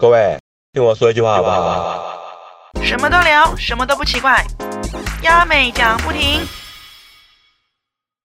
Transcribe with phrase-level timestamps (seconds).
[0.00, 0.38] 各位，
[0.72, 2.80] 听我说一句话好不好？
[2.84, 4.44] 什么都聊，什么都不奇怪。
[5.24, 6.46] 亚美讲不停。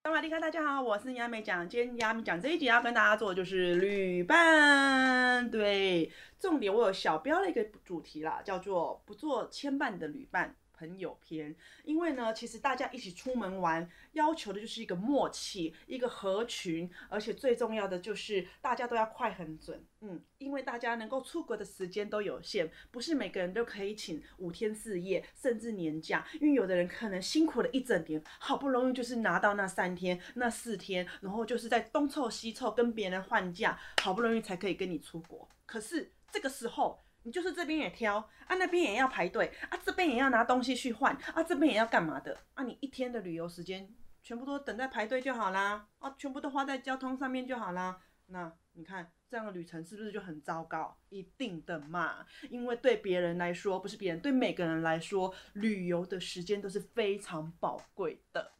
[0.03, 1.67] 萨瓦迪卡，大家好，我是亚美讲。
[1.67, 10.55] 今天亚美讲这一集要跟大家做的就是旅伴，对，重点我有小标了一个主题啦，叫做不做牵绊的旅伴。
[10.73, 36.99] 朋友篇，因为呢，其实大家一起出门玩，要求的就是一个默契，一个合群，而且最重要的就是大家都要快很准，嗯，因为大家能够出国的时间都有限，不是每个人都可以请五天四夜，甚至年假，因为有的人可能辛苦了一整年，好不容易就是拿到那三天、那四天，然后就是在东凑西凑跟别人换假，好不容易才可以跟你出国，可是这个时候。
[37.23, 42.63] 你就是这边也挑啊，那边也要排队啊，这边也要拿东西去换啊，这边也要干嘛的啊？
[42.63, 43.89] 你一天的旅游时间
[44.21, 47.99] 全部都等在排队就好啦，啊，全部都花在交通上面就好啦。
[48.27, 50.97] 那你看这样的旅程是不是就很糟糕？
[51.09, 58.52] 一定的嘛，因为对别人来说不是别人，对每个人来说，旅游的时间都是非常宝贵的。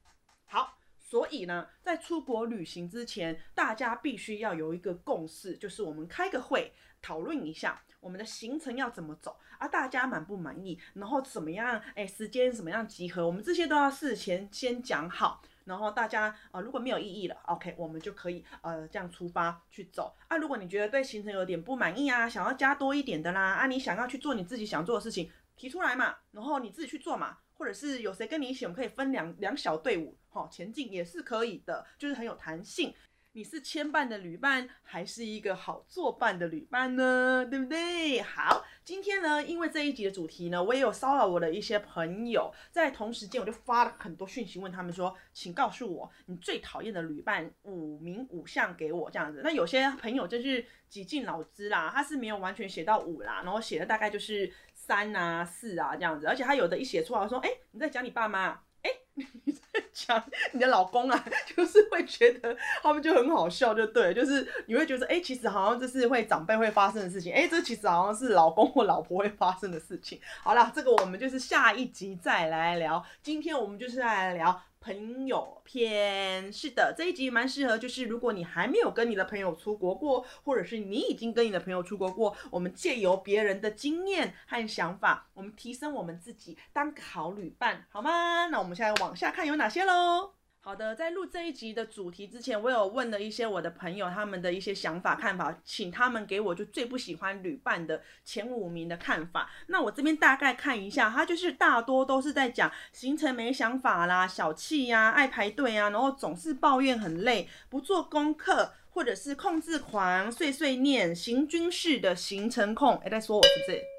[1.14, 7.80] 所以呢，在出国旅行之前，大家必须要有一个共识，就是我们开个会讨论一下。
[8.00, 9.68] 我们的行程要怎么走啊？
[9.68, 10.80] 大家满不满意？
[10.96, 11.80] 然后怎么样？
[11.94, 13.28] 哎，时间怎么样集合？
[13.28, 15.40] 我们这些都要事前先讲好。
[15.66, 20.38] 然后大家呃，如果没有异议了，OK，我们就可以呃这样出发去走啊。
[20.38, 32.94] 如果你觉得对行程有点不满意啊，想要加多一点的啦啊，你想要去做你自己想做的事情，提出来嘛，然后你自己去做嘛，或者是有谁跟你一起，我们可以分两两小队伍哈前进也是可以的，就是很有弹性。
[33.36, 37.44] 你是牵绊的旅伴，还是一个好作伴的旅伴呢？
[37.50, 38.22] 对不对？
[38.22, 49.42] 好，今天呢，因为这一集的主题呢，我也有骚扰我的一些朋友，在同时间我就发了很多讯息问他们说，请告诉我你最讨厌的旅伴五名五项给我这样子。
[49.42, 54.54] 那有些朋友就是几近脑汁啦，他是没有完全写到五啦，然后写的大概就是
[54.86, 58.60] 三啊四啊这样子，而且他有的一写出来说，哎，你在讲你爸妈。
[58.84, 58.92] 哎，
[59.46, 61.26] 你在讲你的老公啊，
[61.56, 70.20] 就是会觉得他们就很好笑，就对，就是你会觉得，哎，其实好像这是会长辈会发生的事情，哎，这其实好像是老公或老婆会发生的事情。
[70.42, 74.62] 好了，这个我们就是下一集再来聊，今天我们就是来聊。
[74.84, 88.48] 朋友篇是的，这一集蛮适合，就是如果你还没有跟你的朋友出国过，或者是你已经跟你的朋友出国过，我们借由别人的经验和想法，我们提升我们自己，当个好旅伴，好吗？
[88.48, 90.34] 那我们现在往下看有哪些喽。
[90.66, 99.52] 好的，在录这一集的主题之前，我有问了一些我的朋友他们的一些想法看法，请他们给我就最不喜欢旅伴的前五名的看法。
[99.68, 112.96] 那我这边大概看一下，他就是大多都是在讲行程没想法啦、小气呀、爱排队啊，然后总是抱怨很累、不做功课，或者是控制狂、碎碎念、行军式的行程控。
[113.00, 113.93] 哎，在说我是不是？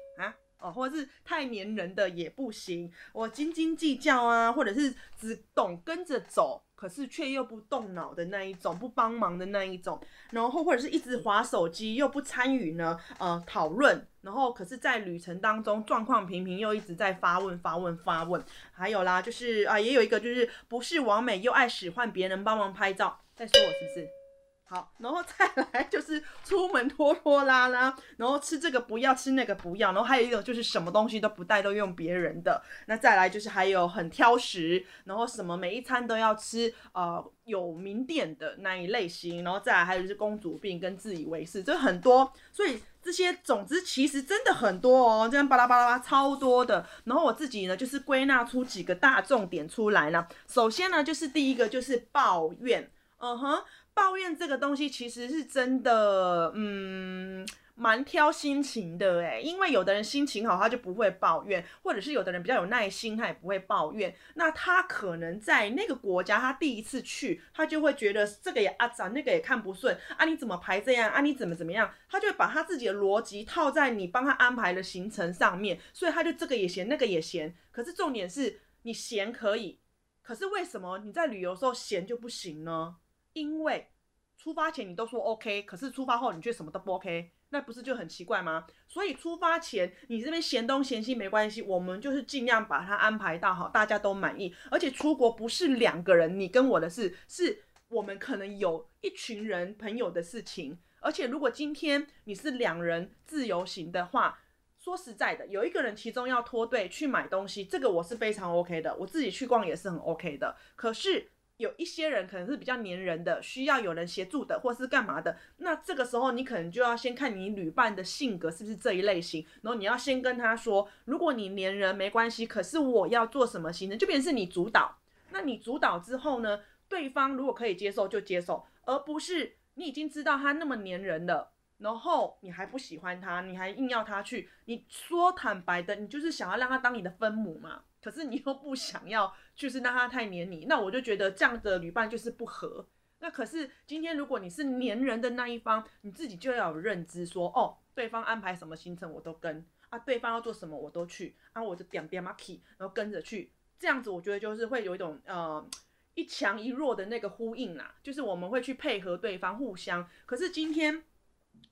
[0.59, 9.99] 哦，或者是太黏人的也不行，我斤斤计较啊，或者是只懂跟着走，可是却又不动脑的那一种，不帮忙的那一种，
[10.31, 24.24] 然后或者是一直划手机又不参与呢，呃，讨论，然后可是，在旅程当中状况平平又一直在发问发问发问，还有啦，就是啊，也有一个就是不是完美又爱使唤别人帮忙拍照，再说我是不是？
[24.67, 32.59] 好，然后再来就是出门拖拖拉拉，然后吃这个不要吃那个不要，然后还有一种就是什么东西都不带，都用别人的。
[32.87, 42.33] 那再来就是还有很挑食，然后什么每一餐都要吃呃有名店的那一类型，然后再来还有就是公主病跟自以为是，这很多。
[42.51, 46.83] 所以这些总之其实真的很多哦，这样巴拉巴拉巴超多的。
[47.03, 50.27] 然后我自己呢就是归纳出几个大重点出来呢。
[50.47, 53.63] 首先呢就是第一个就是抱怨，嗯哼。
[53.95, 64.13] 抱怨这个东西其实是真的，嗯，蛮挑心情的诶，因为有的人心情好，他就不会抱怨；或者是有的人比较有耐心，他也不会抱怨。
[64.33, 71.21] 那他可能在那个国家，他第一次去，他就会觉得这个也啊脏，那个也看不顺啊，你怎么排这样啊？
[71.21, 71.89] 你怎么怎么样？
[72.09, 77.55] 他就会把他自己的逻辑套在你帮他安排的行程上面，所以他就这个也嫌，那个也嫌。
[77.71, 79.79] 可是重点是你嫌可以，
[80.21, 82.97] 可是为什么你在旅游时候嫌就不行呢？
[83.35, 83.89] 因为
[84.37, 88.65] 出发前你都说 OK，可是出发后你却什么都不 OK，那不是就很奇怪吗？
[88.87, 94.55] 所以出发前你这边嫌东嫌西没关系，我们就是尽量把它安排到好，大家都满意。
[94.71, 100.79] 而且出国不是两个人你跟我的事，是我们可能有一群人朋友的事情。
[101.01, 104.39] 而且如果今天你是两人自由行的话，
[104.79, 110.55] 说实在的，有一个人其中要脱队去买东西，这个我是非常 OK 的，我自己去逛也是很 OK 的。
[110.75, 115.37] 可是有一些人可能是比较黏人的，需要有人协助的，或是干嘛的。
[115.57, 124.97] 那这个时候你可能就要先看你旅伴的性格是不是这一类型，然后你要先跟他说，如果你黏人没关系，可是我要做什么行程，就变成是你主导。
[125.31, 126.59] 那你主导之后呢，
[126.89, 134.49] 对方如果可以接受就接受，而不是你已经知道他那么黏人了，然后你还不喜欢他，你还硬要他去。
[134.65, 137.83] 你说坦白的，你就是想要让他当你的分母嘛。
[138.05, 142.87] 可是你又不想要，就是让他太黏你，那我就觉得这样的旅伴就是不合。
[143.17, 155.67] 那可是今天如果你是黏人的那一方，你自己就要有认知，说哦，对方安排什么行程我都跟啊，对方要做什么我都去啊，我就点点 mark，然后跟着去，这样子我觉得就是会有一种呃
[156.13, 160.07] 一强一弱的那个呼应啦，就是我们会去配合对方，互相。
[160.27, 161.03] 可是今天。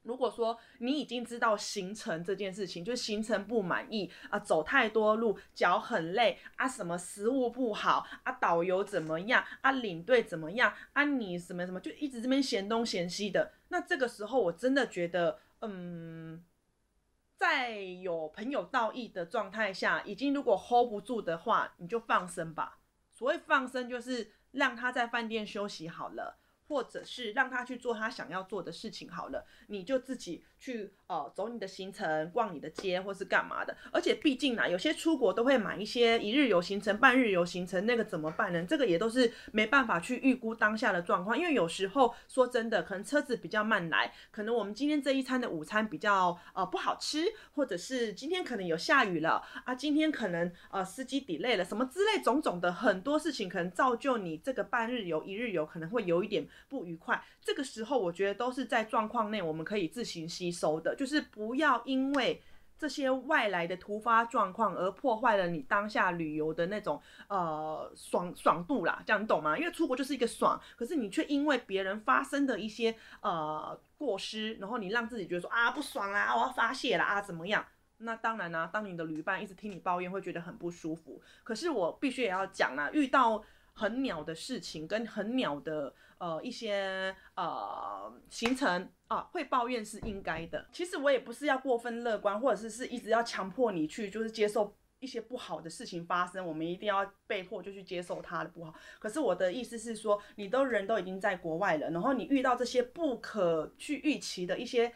[0.03, 16.43] 如果说你已经知道行程这件事情，就行程不满意啊，走太多路，脚很累啊，什么食物不好啊，导游怎么样啊，领队怎么样啊，你什么什么就一直这边嫌东嫌西的，那这个时候我真的觉得，嗯，
[17.35, 22.79] 在有朋友道义的状态下，已经如果 hold 不住的话，你就放生吧。
[23.09, 26.37] 所谓放生，就是让他在饭店休息好了。
[26.67, 33.75] 或者是让他去做他想要做的事情好了，你就自己去呃走你的行程，逛你的街或是干嘛的。
[33.91, 38.63] 而且毕竟呢，有些出国都会买一些一日游行程、半日游行程，那个怎么办呢？
[38.63, 47.25] 这个也都是没办法去预估当下的状况，因为有时候说真的，可能车子比较慢来，可能我们今天这一餐的午餐比较呃不好吃，
[47.55, 56.47] 或者是今天可能有下雨了啊，今天可能呃司机 delay 了什么之类种种的很多事情，可能造就你这个半日游、一日游可能会有一点。
[56.69, 62.41] 不愉快，这个时候我觉得都是在状况内，我们可以自行吸收的，就是不要因为
[62.77, 69.57] 这些外来的突发状况而破坏了你当下旅游的那种呃爽爽度啦，这样你懂吗？
[69.57, 77.65] 因为出国就是一个爽，可是你却因为别人发生的一些呃过失，然后你让自己觉得说啊不爽啦，我要发泄啦啊怎么样？
[77.99, 81.21] 那当然啦，当你的旅伴一直听你抱怨，会觉得很不舒服。
[81.43, 83.41] 可是我必须也要讲啦，遇到
[83.73, 85.93] 很鸟的事情跟很鸟的。
[86.19, 90.65] 呃，一些呃行程啊，会抱怨是应该的。
[90.71, 98.73] 其实我也不是要过分乐观，或者是是一直要强迫你去，就是接受一些不好的事情发生，我们一定要被迫就去接受它的不好。
[98.99, 104.93] 可是我的意思是说，你都人都已经在国外了，然后你遇到这些不可去预期的一些。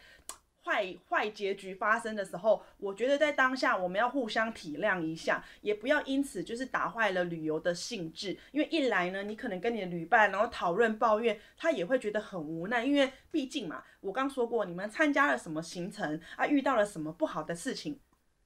[0.68, 8.36] 坏坏结局发生的时候，我觉得在当下我们要互相体谅一下，也不要因此就是打坏了旅游的兴致。
[8.52, 12.84] 因为一来呢，你可能跟你的旅伴然后讨论抱怨，他也会觉得很无奈。
[12.84, 17.98] 因为毕竟嘛，我刚说过，你们参加了什么行程啊，遇到了什么不好的事情，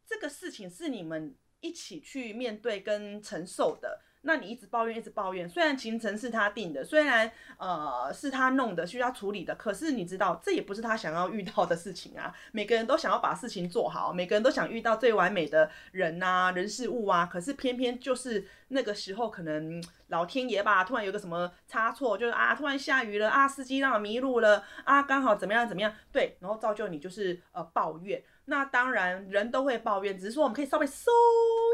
[0.06, 4.00] 这个事情是你们一起去面对跟承受的。
[4.22, 5.48] 那你一直抱怨，一直抱怨。
[5.48, 12.32] 虽然行程是他定的，虽然呃是他弄的，需要处理的，可是你知道，这也不是他想要遇到的事情啊。
[12.52, 17.26] 每个人都想要把事情做好，每个人都想遇到最完美的人呐，人事物啊。
[17.26, 28.22] 可是偏偏就是那个时候，可能老天爷吧，突然有个什么差错，就是啊，突然下雨了啊，司机让我迷路了啊，刚好怎么样怎么样，对，然后造就你就是呃抱怨。
[28.46, 31.12] 那当然，人都会抱怨，只是说我们可以稍微收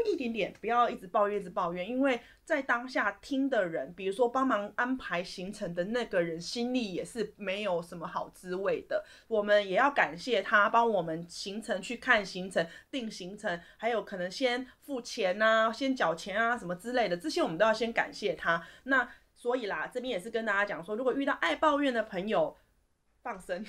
[0.05, 1.87] 一点点，不要一直抱怨，一直抱怨。
[1.87, 9.03] 因为在当下听的人，比如说帮忙安排行程的那个人，心里也是没有什么好滋味的。
[9.27, 18.65] 我们也要感谢他帮我们行程去看行程、定行程，还有可能先付钱啊、先缴钱啊什么之类的，这些我们都要先感谢他。
[18.85, 22.57] 那所以啦，这边也是跟大家讲说，如果遇到爱抱怨的朋友。
[23.21, 23.63] 放生，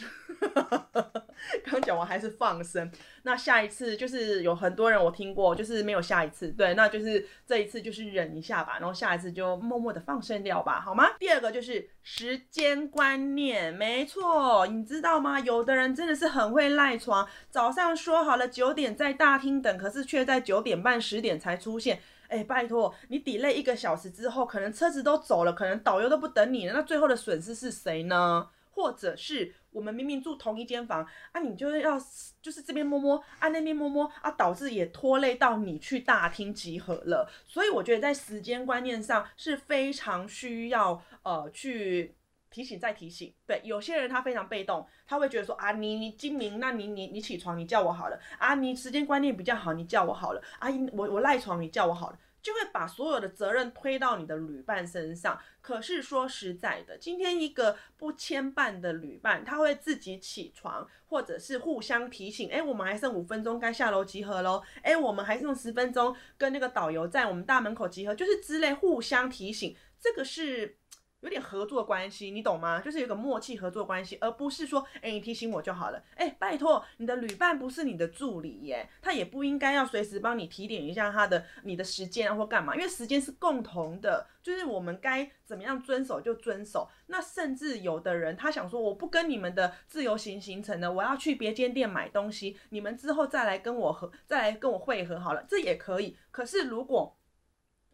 [1.65, 2.91] 刚讲完还是放生。
[3.23, 11.11] 那下一次就是有很多人我听过，就是没有下一次，对，那就是这一次就是忍一下吧，然后下一次就默默的放生掉吧，好吗？
[11.19, 15.41] 第二个就是时间观念，没错，你知道吗？
[15.41, 22.01] 有的人真的是很会赖床，早上说好了九点在大厅等，可是却在九点半十点才出现。
[22.29, 28.49] 哎，拜托，你抵累一个小时之后，可能车子都走了，可能导游都不等你了，那最后的损失是谁呢？
[28.71, 31.99] 或者是我们明明住同一间房啊，你就是要
[32.41, 37.31] 就是这边摸摸啊，那边摸摸啊，导致也拖累到你去大厅集合了。
[37.47, 42.15] 所以我觉得在时间观念上是非常需要呃去
[42.51, 43.33] 提醒再提醒。
[43.47, 52.19] 对，有些人他非常被动，他会觉得说啊，你你精明，那你你你起床你叫我好了啊，你时间观念比较好，你叫我好了啊，我我赖床你叫我好了。
[52.43, 55.39] 就会把所有的责任推到你的旅伴身上。
[55.61, 70.79] 可是说实在的，今天一个不牵绊的旅伴，他会自己起床，或者是互相提醒，哎，我们还剩五分钟该下楼集合喽，哎，我们还剩十分钟跟那个导游在我们大门口集合，就是之类互相提醒，这个是
[71.21, 72.81] 有点合作关系，你懂吗？
[72.81, 76.03] 就是有个默契合作关系，而不是说，哎，你提醒我就好了。
[76.15, 86.89] 哎，拜托，你的旅伴不是你的助理耶，他也不应该要随时帮你提点一下他的你的时间啊或干嘛，因为时间是共同的，就是我们该怎么样遵守就遵守。
[87.07, 96.17] 那甚至有的人他想说，我不跟你们的自由行行程呢，我要去别间店买东西，你们之后再来跟我合，再来跟我汇合好了，这也可以。
[96.31, 97.15] 可是如果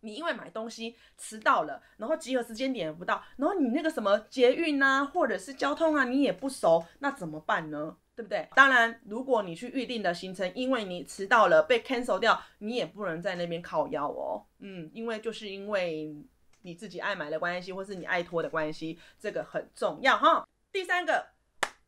[0.06, 7.96] 你因为买东西迟到了，然后集合时间点不到，然后你那个什么捷运啊，或者是交通啊，你也不熟，那怎么办呢？
[8.14, 8.48] 对不对？
[8.54, 14.46] 当然，如果你去预定的行程，因为你迟到了被 cancel 掉，你也不能在那边靠腰哦。
[14.60, 16.16] 嗯，因为就是因为
[16.62, 20.46] 你自己爱买的关系，或是你爱拖的关系，这个很重要哈。
[20.72, 21.26] 第三个，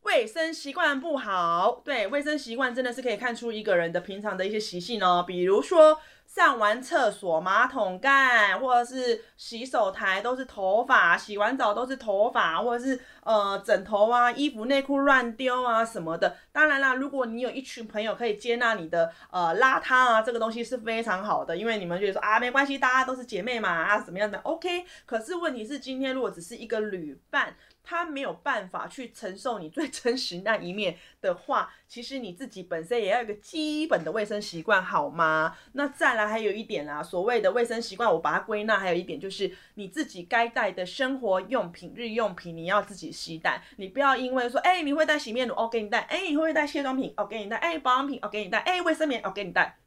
[0.01, 6.01] 卫生习惯不好，对，卫生习惯真的是可以看出一个人的平常的一些习性哦，比如说。
[6.31, 16.37] 上完厕所马桶盖或者是洗手台都是头发，洗完澡都是头发，或者是呃枕头啊、衣服、内裤乱丢啊什么的。
[16.51, 24.85] 当然啦，如果你有一群朋友可以接纳你的呃邋遢啊，这个东西是非常好的，因为你们觉得说啊没关系，大家都是姐妹嘛啊怎么样的 OK。
[25.07, 27.55] 可是问题是今天如果只是一个旅伴。
[27.89, 35.57] 他没有办法去承受你最 真实那一面的话，其实你自己本身也要有个基本的卫生习惯，好吗？
[35.71, 49.79] 那再来还有一点啦，所谓的卫生习惯，我把它归纳，还有一点就是你自己该带的生活用品、日用品，你要自己携带，你不要因为说，哎，你会带洗面乳，我给你带；哎，你会不会带卸妆品，我给你带；哎，保养品，我给你带；哎，卫生棉，我给你带。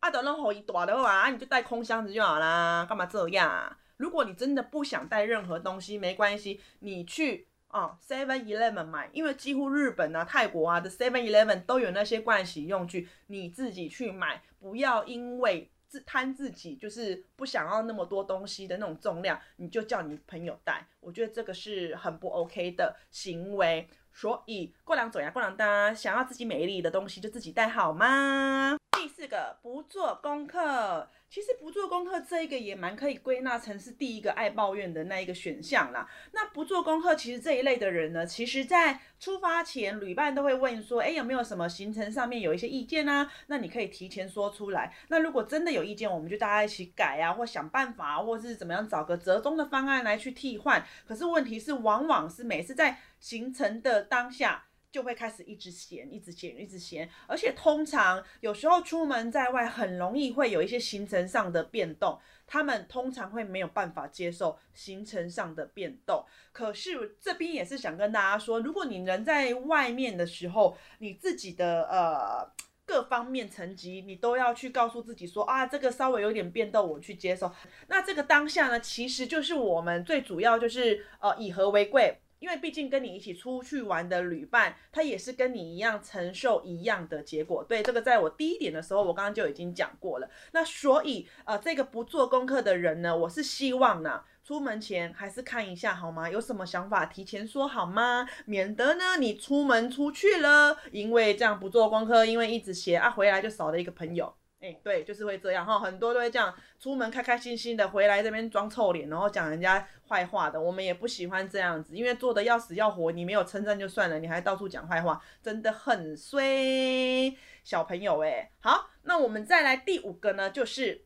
[0.00, 3.76] 啊，等弄好一大的话，你就带空箱子就好啦，干嘛这样？
[3.96, 23.88] 如果你真的不想带任何东西，没关系，你去啊 Seven Eleven 买，因为几乎日本啊、泰国啊的 Seven Eleven 都有那些盥洗用具，你自己去买，不要因为自贪自己就是不想要那么多东西的那种重量，你就叫你朋友带，我觉得这个是很不 OK 的行为。
[24.12, 28.76] 所以过两走呀，过两单，想要自己美丽的东西就自己带好吗？
[29.06, 31.08] 第四个，不做功课。
[31.30, 36.08] 其实不做功课这一个也蛮可以归纳成是第一个爱抱怨的那一个选项啦。
[36.32, 43.30] 那不做功课，其实这一类的人呢，其实在出发前，旅伴都会问说，哎，有没有什么行程上面有一些意见啊？
[43.46, 44.92] 那你可以提前说出来。
[45.06, 50.84] 那如果真的有意见，我们就大家一起改啊，或想办法，或是怎么样找个折中的方案来去替换。
[51.06, 54.64] 可是问题是，往往是每次在行程的当下。
[54.96, 66.24] 就会开始一直闲，一直闲，一直闲，而且通常有时候出门在外，很容易会有一些行程上的变动，他们通常会没有办法接受行程上的变动。
[66.50, 72.50] 可是这边也是想跟大家说，如果你人在外面的时候，你自己的呃
[72.86, 77.52] 各方面层级，你都要去告诉自己说啊，这个稍微有点变动，我去接受。
[77.88, 82.18] 那这个当下呢，其实就是我们最主要就是呃以和为贵。
[82.38, 87.64] 因为毕竟跟你一起出去玩的旅伴，他也是跟你一样承受一样的结果。
[87.64, 90.28] 对这个，在我第一点的时候，我刚刚就已经讲过了。
[90.52, 96.28] 那所以，呃，这个不做功课的人呢，我是希望呢，出门前还是看一下好吗？
[96.28, 98.28] 有什么想法提前说好吗？
[98.44, 104.34] 免得呢，你出门出去了，因为这样不做功课，因为一直写啊，回来就少了一个朋友。
[104.66, 117.32] 哎，对，就是会这样哈，很多都会这样，出门开开心心的，回来这边装臭脸，然后讲人家坏话的，我们也不喜欢这样子，因为做的要死要活，你没有称赞就算了，你还到处讲坏话，真的很衰，
[117.62, 121.04] 小朋友哎，好，那我们再来第五个呢，就是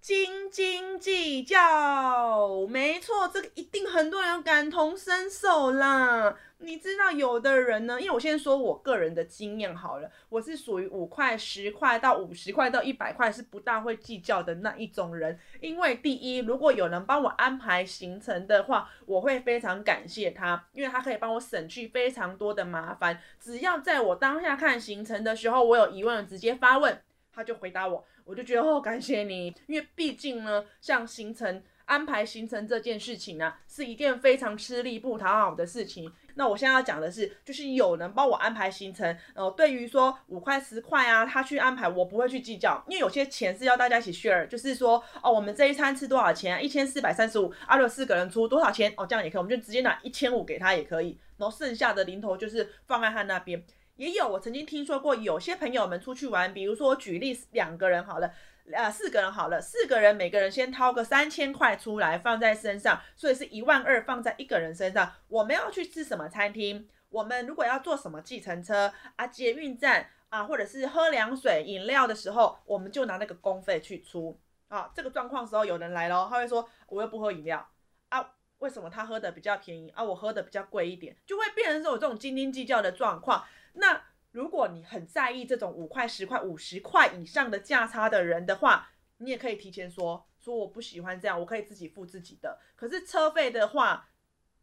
[0.00, 6.36] 斤斤计较，没错，这个一定很多人感同身受啦。
[6.64, 15.38] 你知道有的人呢，因为我先说我个人的经验好了，我是属于五块、十块到五十块到一百块是不大会计较的那一种人。
[15.60, 23.20] 因为第一，如果有人帮我安排行程的话，我会非常感谢他，因为他可以帮我省去非常多的麻烦。
[23.38, 26.98] 只要在我当下看行程的时候，我有疑问直接发问，
[27.30, 31.62] 他就回答我，我就觉得哦，感谢你，因为毕竟呢，像行程。
[31.86, 36.10] 安排行程这件事情呢，是一件非常吃力不讨好的事情。
[36.36, 46.62] 那我现在要讲的是，就是有人帮我安排行程，呃，对于说五块十块啊，他去安排，我不会去计较，因为有些钱是要大家一起 share，就是说，哦，我们这一餐吃多少钱？
[46.64, 48.92] 一千四百三十五，阿六四个人出多少钱？
[48.96, 53.62] 哦，这样也可以，我们就直接拿一千五给他也可以，然后剩下的零头就是放在他那边。
[53.96, 58.32] 也有我曾经听说过，有些朋友们出去玩，比如说我举例两个人好了。
[58.72, 65.12] 呃，四个人好了，四个人每个人先掏个三千块出来放在身上，所以是一万二放在一个人身上。
[65.28, 66.88] 我们要去吃什么餐厅？
[67.10, 74.90] 我们如果要坐什么计程车啊、捷运站啊，或者是喝凉水、饮料的时候，我们就拿那个公费去出啊。
[74.94, 77.68] 这个状况时候有人来了，他会说我又不喝饮料
[78.08, 78.30] 啊。
[78.60, 83.44] 为什么他喝的比较便宜啊，我喝的比较贵一点，就会变成是有这种斤斤计较的状况。
[83.74, 84.02] 那
[84.32, 92.58] 如果你很在意这种五块、十块、五十块以上的价差的人的话，你也可以提前说，说我不喜欢这样，我可以自己付自己的。
[92.74, 94.08] 可是车费的话，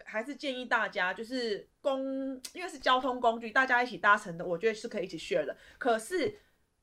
[0.03, 5.55] 还是建议大家就是公，因为是交通工具，大家一起搭乘的，我觉得是可以一起 share 的。
[5.77, 6.39] 可是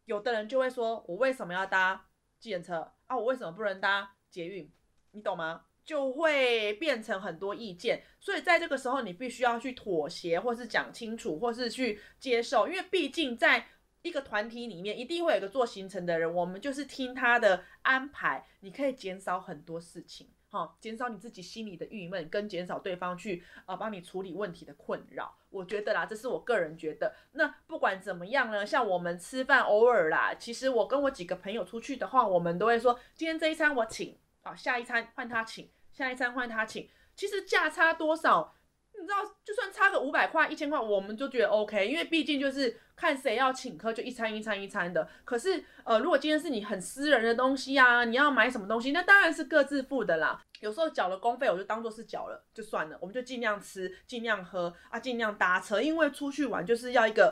[0.07, 2.09] 有的人就会说，我为什么要搭
[2.39, 3.17] 计程车啊？
[3.17, 4.73] 我为什么不能搭捷运？
[5.11, 5.65] 你懂吗？
[5.89, 13.67] 就会变成很多意见，所以在这个时候，你必须要去妥协，或是讲清楚，或是去接受，因为毕竟在
[14.03, 25.35] 一个团体里面，一定会有个做行程的人，我们就是听他的安排，你可以减少很多事情，哈，减少你自己心里的郁闷，跟减少对方去啊帮你处理问题的困扰。
[25.49, 27.15] 我觉得啦，这是我个人觉得。
[27.33, 35.71] 那不管怎么样呢，像我们吃饭偶尔啦，其实我跟我几个朋友出去的话，我们都会说，今天这一餐我请，好，下一餐换他请。
[35.99, 38.55] 下一餐换他请，其实价差多少，
[38.95, 45.09] 你知道，就算差个五百块、一千块，我们就觉得 OK，因为毕竟就是看谁要请客，就一餐一餐一餐的。
[45.25, 50.41] 可是，呃，如果今天是你很私人的东西啊，你要买什么东西，那当然是各自付的啦。
[50.61, 57.29] 有时候缴了公费，我就当做是缴了，就算了，我们就尽量吃，尽量喝啊，尽量搭车，因为出去玩就是要一个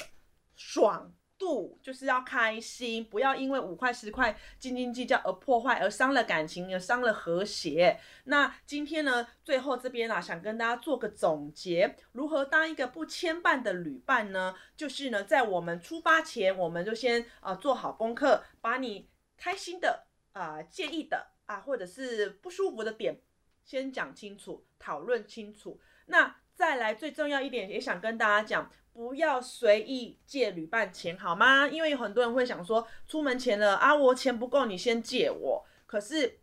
[0.57, 1.13] 爽。
[1.39, 7.99] 度就是要开心，不要因为五块十块斤斤计较而破坏，而伤了感情，而伤了和谐。
[8.25, 14.55] 那今天呢，最后这边啊，想跟大家做个总结，如何当一个不牵绊的旅伴呢？
[14.77, 23.21] 就是呢，在我们出发前，我们就先啊做好功课，把你开心的啊、介意的啊，或者是不舒服的点，
[23.65, 25.81] 先讲清楚，讨论清楚。
[26.07, 28.71] 那再来最重要一点，也想跟大家讲。
[28.97, 31.69] 不要随意借旅伴钱，好吗？
[31.69, 35.67] 因为有很多人会想说，出门前了啊，我钱不够，你先借我。
[35.85, 36.41] 可是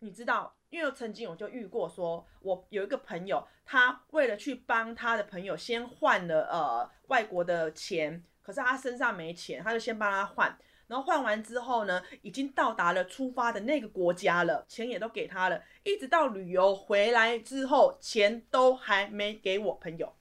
[0.00, 10.58] 你知道，因为曾经我就遇过，说我有一个朋友，他为了去帮他的朋友先换了呃外国的钱，可是他身上没钱，他就先帮他换，
[10.88, 20.12] 然后换完之后呢，已经到达了出发的那个国家了，钱也都给他了，一直到旅游回来之后，钱都还没给我朋友。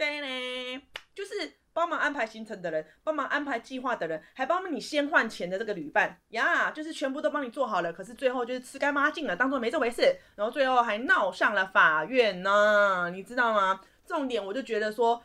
[0.00, 0.82] 对呢，
[1.14, 13.78] 就是帮忙安排行程的人，帮忙安排计划的人，还帮你先换钱的这个旅伴呀，就是全部都帮你做好了，可是最后就是吃干抹净了，当做没这回事，然后最后还闹上了法院呢，你知道吗？
[14.06, 15.22] 重点我就觉得说，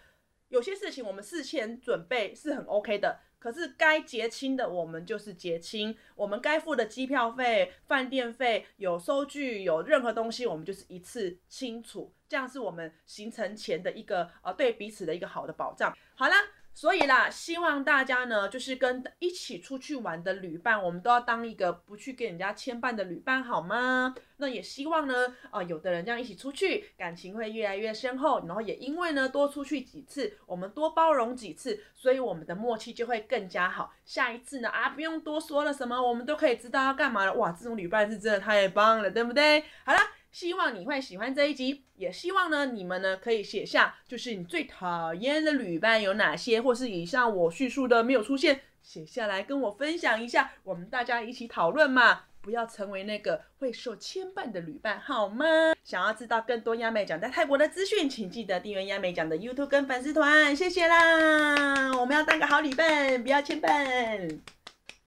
[0.49, 3.21] 有些事情我们事前准备是很 OK 的。
[3.39, 12.11] 可是该结清的，我们就是结清；我们该付的机票费、饭店费，有收据，有任何东西，我们就是一次清楚。
[12.27, 15.95] 这样是我们行程前的一个呃，对彼此的一个好的保障。
[16.15, 16.35] 好啦。
[16.77, 24.13] 所以啦，希望大家呢，就是跟一起出去玩的旅伴，我们都要当一个不去跟人家牵绊的旅伴，好吗？
[24.35, 33.93] 那也希望呢，啊，有的人这样一起出去，感情会越来越深厚，然后也因为呢，多出去几次，我们多包容几次，所以我们的默契就会更加好。
[34.03, 37.33] 下一次呢，啊，不用多说了，什么我们都可以知道要干嘛了。
[37.35, 39.63] 哇，这种旅伴是真的太棒了，对不对？
[39.85, 39.99] 好了。
[40.35, 55.45] 希望你会喜欢这一集，也希望呢你们呢可以写下，就是你最讨厌的旅伴有哪些，或是以上我叙述的没有出现，写下来跟我分享一下，我们大家一起讨论嘛，不要成为那个会受牵绊的旅伴，好吗？
[55.85, 61.97] 想要知道更多亚美奖在泰国的资讯，请记得订阅亚美奖的 YouTube 跟粉丝团，谢谢啦！
[61.97, 64.37] 我们要当个好旅伴，不要牵绊。